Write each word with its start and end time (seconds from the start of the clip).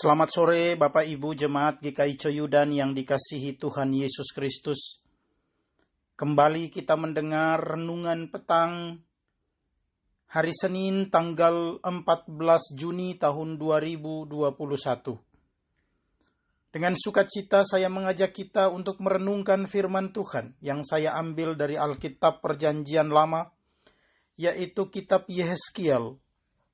Selamat 0.00 0.32
sore 0.32 0.80
Bapak 0.80 1.04
Ibu 1.04 1.36
Jemaat 1.36 1.84
GKI 1.84 2.16
Coyudan 2.16 2.72
yang 2.72 2.96
dikasihi 2.96 3.60
Tuhan 3.60 3.92
Yesus 3.92 4.32
Kristus. 4.32 5.04
Kembali 6.16 6.72
kita 6.72 6.96
mendengar 6.96 7.60
renungan 7.60 8.32
petang 8.32 9.04
hari 10.24 10.56
Senin 10.56 11.12
tanggal 11.12 11.84
14 11.84 12.32
Juni 12.80 13.20
tahun 13.20 13.60
2021. 13.60 15.20
Dengan 16.72 16.96
sukacita 16.96 17.60
saya 17.68 17.92
mengajak 17.92 18.32
kita 18.32 18.72
untuk 18.72 19.04
merenungkan 19.04 19.68
firman 19.68 20.16
Tuhan 20.16 20.56
yang 20.64 20.80
saya 20.80 21.12
ambil 21.20 21.60
dari 21.60 21.76
Alkitab 21.76 22.40
Perjanjian 22.40 23.12
Lama, 23.12 23.52
yaitu 24.40 24.88
kitab 24.88 25.28
Yehezkiel 25.28 26.16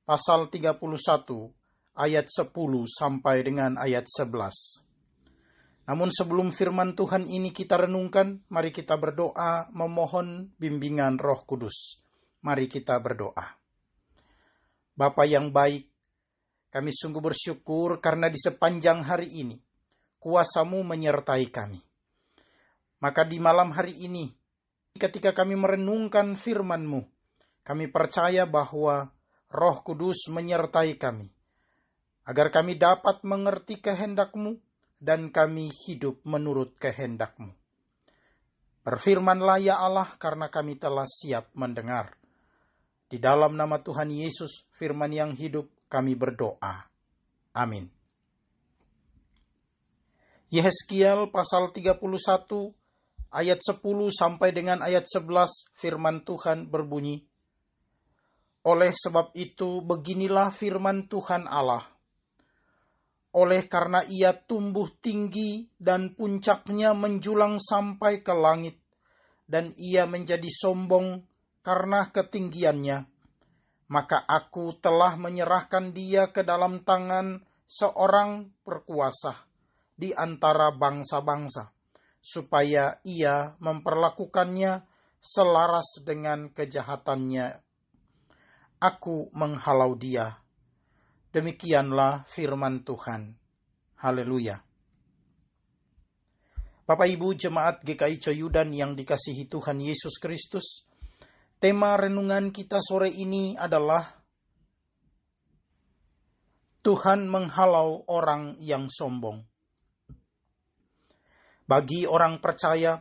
pasal 0.07 0.47
31 0.47 1.66
ayat 1.97 2.29
10 2.29 2.53
sampai 2.85 3.41
dengan 3.41 3.81
ayat 3.81 4.05
11. 4.05 4.85
Namun 5.89 6.13
sebelum 6.13 6.53
firman 6.53 6.93
Tuhan 6.93 7.25
ini 7.25 7.55
kita 7.55 7.89
renungkan, 7.89 8.45
mari 8.53 8.69
kita 8.69 9.01
berdoa 9.01 9.73
memohon 9.73 10.53
bimbingan 10.61 11.17
Roh 11.17 11.41
Kudus. 11.49 12.03
Mari 12.45 12.69
kita 12.69 13.01
berdoa. 13.01 13.57
Bapa 14.97 15.25
yang 15.25 15.51
baik, 15.51 15.89
kami 16.69 16.91
sungguh 16.93 17.23
bersyukur 17.23 18.03
karena 18.05 18.29
di 18.29 18.37
sepanjang 18.37 19.01
hari 19.07 19.33
ini 19.41 19.57
kuasamu 20.21 20.83
menyertai 20.85 21.47
kami. 21.49 21.81
Maka 23.01 23.23
di 23.23 23.39
malam 23.39 23.71
hari 23.71 23.95
ini, 24.05 24.27
ketika 24.97 25.37
kami 25.37 25.55
merenungkan 25.55 26.35
firman-Mu, 26.35 27.05
kami 27.63 27.87
percaya 27.93 28.43
bahwa 28.49 29.07
Roh 29.53 29.79
Kudus 29.87 30.27
menyertai 30.33 30.99
kami 30.99 31.36
agar 32.27 32.51
kami 32.51 32.75
dapat 32.75 33.23
mengerti 33.23 33.79
kehendak-Mu 33.79 34.59
dan 34.99 35.31
kami 35.31 35.71
hidup 35.87 36.19
menurut 36.27 36.75
kehendak-Mu. 36.75 37.55
Berfirmanlah 38.83 39.63
ya 39.63 39.79
Allah 39.79 40.11
karena 40.19 40.51
kami 40.51 40.79
telah 40.79 41.07
siap 41.07 41.55
mendengar. 41.55 42.19
Di 43.07 43.23
dalam 43.23 43.55
nama 43.55 43.79
Tuhan 43.79 44.11
Yesus, 44.11 44.67
firman 44.75 45.15
yang 45.15 45.31
hidup, 45.39 45.71
kami 45.87 46.19
berdoa. 46.19 46.91
Amin. 47.55 47.87
Yehezkiel 50.51 51.31
pasal 51.31 51.71
31 51.71 52.03
ayat 53.31 53.59
10 53.63 53.83
sampai 54.11 54.51
dengan 54.51 54.83
ayat 54.83 55.07
11 55.07 55.71
firman 55.75 56.27
Tuhan 56.27 56.67
berbunyi, 56.71 57.23
Oleh 58.67 58.91
sebab 58.91 59.31
itu 59.39 59.79
beginilah 59.83 60.51
firman 60.51 61.07
Tuhan 61.07 61.47
Allah 61.47 61.96
oleh 63.37 63.69
karena 63.69 64.01
ia 64.09 64.33
tumbuh 64.33 64.89
tinggi 64.89 65.69
dan 65.77 66.17
puncaknya 66.17 66.97
menjulang 66.97 67.61
sampai 67.61 68.25
ke 68.25 68.33
langit, 68.33 68.81
dan 69.45 69.77
ia 69.77 70.09
menjadi 70.09 70.49
sombong 70.49 71.21
karena 71.61 72.09
ketinggiannya, 72.09 73.05
maka 73.93 74.25
aku 74.25 74.81
telah 74.81 75.21
menyerahkan 75.21 75.93
dia 75.93 76.33
ke 76.33 76.49
dalam 76.49 76.81
tangan 76.81 77.45
seorang 77.69 78.57
perkuasa 78.65 79.37
di 79.93 80.17
antara 80.17 80.73
bangsa-bangsa, 80.73 81.77
supaya 82.25 83.05
ia 83.05 83.53
memperlakukannya 83.61 84.81
selaras 85.21 86.01
dengan 86.09 86.49
kejahatannya. 86.57 87.61
Aku 88.81 89.29
menghalau 89.37 89.93
dia 89.93 90.46
Demikianlah 91.37 92.25
firman 92.25 92.81
Tuhan. 92.81 93.29
Haleluya. 94.01 94.57
Bapak 96.89 97.13
Ibu 97.13 97.37
jemaat 97.37 97.85
GKI 97.85 98.17
Coyudan 98.25 98.73
yang 98.73 98.97
dikasihi 98.97 99.45
Tuhan 99.45 99.77
Yesus 99.77 100.17
Kristus, 100.17 100.89
tema 101.61 101.93
renungan 102.01 102.49
kita 102.57 102.81
sore 102.81 103.13
ini 103.13 103.53
adalah 103.53 104.17
Tuhan 106.81 107.29
menghalau 107.29 108.09
orang 108.09 108.57
yang 108.57 108.89
sombong. 108.89 109.45
Bagi 111.69 112.09
orang 112.09 112.41
percaya, 112.41 112.97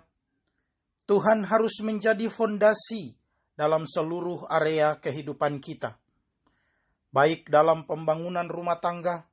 Tuhan 1.08 1.48
harus 1.48 1.80
menjadi 1.80 2.28
fondasi 2.28 3.16
dalam 3.56 3.88
seluruh 3.88 4.44
area 4.52 5.00
kehidupan 5.00 5.64
kita 5.64 6.04
baik 7.16 7.48
dalam 7.48 7.88
pembangunan 7.88 8.52
rumah 8.52 8.84
tangga 8.84 9.24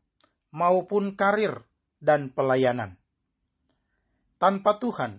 maupun 0.54 1.18
karir 1.18 1.66
dan 1.98 2.30
pelayanan. 2.30 2.94
Tanpa 4.38 4.78
Tuhan, 4.78 5.18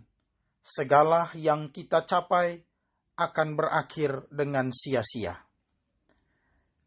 segala 0.64 1.28
yang 1.36 1.76
kita 1.76 2.08
capai 2.08 2.64
akan 3.20 3.60
berakhir 3.60 4.32
dengan 4.32 4.72
sia-sia. 4.72 5.36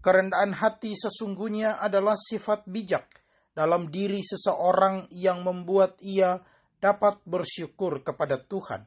Kerendahan 0.01 0.57
hati 0.57 0.97
sesungguhnya 0.97 1.77
adalah 1.77 2.17
sifat 2.17 2.65
bijak 2.65 3.05
dalam 3.53 3.93
diri 3.93 4.25
seseorang 4.25 5.13
yang 5.13 5.45
membuat 5.45 6.01
ia 6.01 6.41
dapat 6.81 7.21
bersyukur 7.29 8.01
kepada 8.01 8.41
Tuhan, 8.41 8.85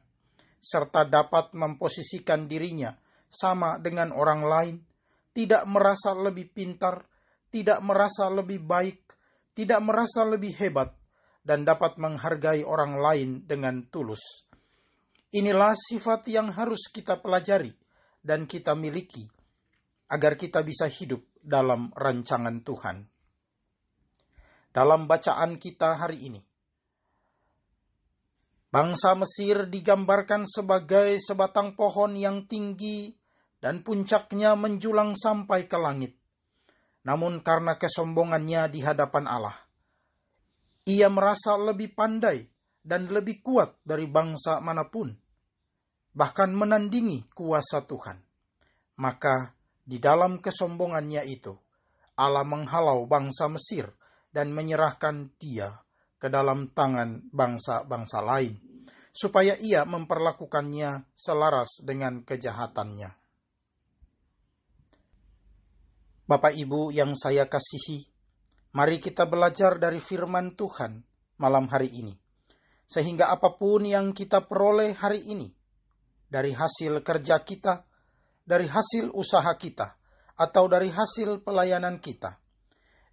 serta 0.58 1.06
dapat 1.06 1.54
memposisikan 1.54 2.50
dirinya 2.50 2.94
sama 3.30 3.78
dengan 3.78 4.10
orang 4.10 4.42
lain 4.42 4.76
tidak 5.40 5.64
merasa 5.64 6.12
lebih 6.12 6.52
pintar, 6.52 7.00
tidak 7.48 7.80
merasa 7.80 8.28
lebih 8.28 8.60
baik, 8.60 9.08
tidak 9.56 9.80
merasa 9.80 10.20
lebih 10.28 10.52
hebat, 10.60 10.92
dan 11.40 11.64
dapat 11.64 11.96
menghargai 11.96 12.60
orang 12.60 13.00
lain 13.00 13.30
dengan 13.48 13.88
tulus. 13.88 14.44
Inilah 15.32 15.72
sifat 15.72 16.28
yang 16.28 16.52
harus 16.52 16.92
kita 16.92 17.24
pelajari 17.24 17.72
dan 18.20 18.44
kita 18.44 18.76
miliki 18.76 19.24
agar 20.12 20.36
kita 20.36 20.60
bisa 20.60 20.84
hidup 20.92 21.24
dalam 21.40 21.88
rancangan 21.96 22.60
Tuhan. 22.60 23.08
Dalam 24.76 25.08
bacaan 25.08 25.56
kita 25.56 25.96
hari 25.96 26.28
ini, 26.28 26.42
bangsa 28.68 29.16
Mesir 29.16 29.72
digambarkan 29.72 30.44
sebagai 30.44 31.16
sebatang 31.16 31.72
pohon 31.72 32.12
yang 32.12 32.44
tinggi 32.44 33.19
dan 33.60 33.84
puncaknya 33.84 34.56
menjulang 34.56 35.14
sampai 35.14 35.68
ke 35.68 35.76
langit. 35.76 36.16
Namun 37.04 37.40
karena 37.40 37.76
kesombongannya 37.80 38.68
di 38.72 38.80
hadapan 38.84 39.24
Allah, 39.24 39.56
ia 40.84 41.08
merasa 41.12 41.56
lebih 41.56 41.92
pandai 41.96 42.44
dan 42.80 43.08
lebih 43.08 43.44
kuat 43.44 43.76
dari 43.84 44.08
bangsa 44.08 44.60
mana 44.64 44.88
pun, 44.88 45.12
bahkan 46.16 46.52
menandingi 46.52 47.28
kuasa 47.32 47.84
Tuhan. 47.84 48.20
Maka 49.00 49.56
di 49.84 49.96
dalam 49.96 50.44
kesombongannya 50.44 51.24
itu, 51.24 51.56
Allah 52.20 52.44
menghalau 52.44 53.08
bangsa 53.08 53.48
Mesir 53.48 53.88
dan 54.28 54.52
menyerahkan 54.52 55.32
dia 55.40 55.72
ke 56.20 56.28
dalam 56.28 56.68
tangan 56.76 57.32
bangsa-bangsa 57.32 58.20
lain, 58.20 58.60
supaya 59.08 59.56
ia 59.56 59.88
memperlakukannya 59.88 61.16
selaras 61.16 61.80
dengan 61.80 62.20
kejahatannya. 62.28 63.19
Bapak 66.30 66.54
Ibu 66.54 66.94
yang 66.94 67.18
saya 67.18 67.50
kasihi, 67.50 68.06
mari 68.78 69.02
kita 69.02 69.26
belajar 69.26 69.82
dari 69.82 69.98
firman 69.98 70.54
Tuhan 70.54 71.02
malam 71.42 71.66
hari 71.66 71.90
ini. 71.90 72.14
Sehingga 72.86 73.34
apa 73.34 73.58
pun 73.58 73.82
yang 73.82 74.14
kita 74.14 74.46
peroleh 74.46 74.94
hari 74.94 75.26
ini, 75.26 75.50
dari 76.30 76.54
hasil 76.54 77.02
kerja 77.02 77.42
kita, 77.42 77.82
dari 78.46 78.70
hasil 78.70 79.10
usaha 79.10 79.50
kita, 79.58 79.98
atau 80.38 80.70
dari 80.70 80.94
hasil 80.94 81.42
pelayanan 81.42 81.98
kita, 81.98 82.38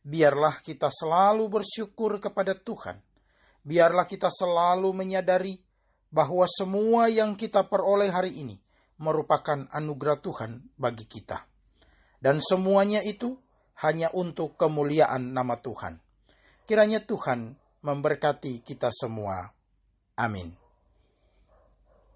biarlah 0.05 0.61
kita 0.61 0.93
selalu 0.93 1.49
bersyukur 1.49 2.21
kepada 2.21 2.53
Tuhan. 2.53 3.01
Biarlah 3.65 4.05
kita 4.05 4.29
selalu 4.29 4.93
menyadari 4.93 5.57
bahwa 6.13 6.45
semua 6.45 7.09
yang 7.09 7.33
kita 7.33 7.65
peroleh 7.65 8.13
hari 8.13 8.45
ini 8.45 8.61
merupakan 9.01 9.65
anugerah 9.73 10.21
Tuhan 10.21 10.69
bagi 10.77 11.09
kita 11.09 11.56
dan 12.17 12.41
semuanya 12.41 13.05
itu 13.05 13.37
hanya 13.85 14.09
untuk 14.13 14.57
kemuliaan 14.57 15.37
nama 15.37 15.61
Tuhan. 15.61 16.01
Kiranya 16.65 17.05
Tuhan 17.05 17.53
memberkati 17.85 18.65
kita 18.65 18.89
semua. 18.89 19.53
Amin. 20.17 20.49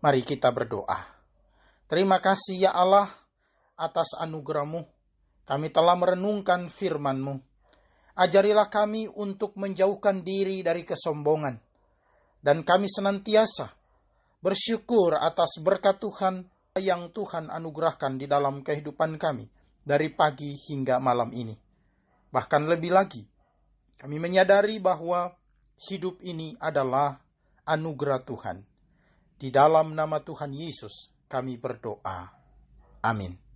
Mari 0.01 0.25
kita 0.25 0.49
berdoa. 0.49 0.97
Terima 1.85 2.17
kasih 2.17 2.65
ya 2.65 2.71
Allah 2.73 3.05
atas 3.77 4.17
anugerahmu. 4.17 4.89
Kami 5.45 5.67
telah 5.69 5.93
merenungkan 5.93 6.65
firman-Mu. 6.71 7.37
Ajarilah 8.17 8.67
kami 8.67 9.05
untuk 9.07 9.53
menjauhkan 9.55 10.25
diri 10.25 10.65
dari 10.65 10.81
kesombongan. 10.81 11.61
Dan 12.41 12.65
kami 12.65 12.89
senantiasa 12.89 13.69
bersyukur 14.41 15.13
atas 15.13 15.61
berkat 15.61 16.01
Tuhan 16.01 16.49
yang 16.81 17.13
Tuhan 17.13 17.53
anugerahkan 17.53 18.17
di 18.17 18.25
dalam 18.25 18.65
kehidupan 18.65 19.21
kami 19.21 19.45
dari 19.81 20.13
pagi 20.13 20.53
hingga 20.55 21.01
malam 21.01 21.33
ini. 21.33 21.57
Bahkan 22.31 22.63
lebih 22.69 22.93
lagi, 22.93 23.23
Kami 24.01 24.17
menyadari 24.17 24.81
bahwa 24.81 25.29
hidup 25.77 26.17
ini 26.25 26.57
adalah 26.57 27.21
anugerah 27.69 28.25
Tuhan. 28.25 28.65
Di 29.37 29.53
dalam 29.53 29.93
nama 29.93 30.17
Tuhan 30.25 30.57
Yesus 30.57 31.13
kami 31.29 31.61
berdoa. 31.61 32.33
Amin. 33.05 33.50